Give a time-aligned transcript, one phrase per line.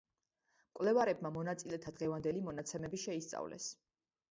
[0.71, 3.71] მკვლევარებმა მონაწილეთა დღევანდელი მონაცემები შეისწავლეს.